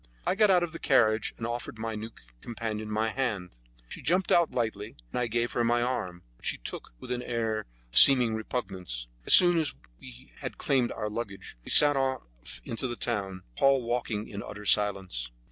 I 0.25 0.33
got 0.33 0.49
out 0.49 0.63
of 0.63 0.71
the 0.71 0.79
carriage, 0.79 1.35
and 1.37 1.45
offered 1.45 1.77
my 1.77 1.93
new 1.93 2.09
companion 2.41 2.89
my 2.89 3.09
hand. 3.09 3.55
She 3.87 4.01
jumped 4.01 4.31
out 4.31 4.49
lightly, 4.51 4.95
and 5.11 5.19
I 5.19 5.27
gave 5.27 5.51
her 5.51 5.63
my 5.63 5.83
arm, 5.83 6.23
which 6.37 6.47
she 6.47 6.57
took 6.57 6.91
with 6.99 7.11
an 7.11 7.21
air 7.21 7.59
of 7.59 7.67
seeming 7.95 8.33
repugnance. 8.33 9.05
As 9.27 9.35
soon 9.35 9.59
as 9.59 9.75
we 9.99 10.31
had 10.39 10.57
claimed 10.57 10.91
our 10.91 11.07
luggage 11.07 11.55
we 11.63 11.69
set 11.69 11.95
off 11.95 12.23
into 12.65 12.87
the 12.87 12.95
town, 12.95 13.43
Paul 13.55 13.83
walking 13.83 14.27
in 14.27 14.41
utter 14.41 14.65
silence. 14.65 15.29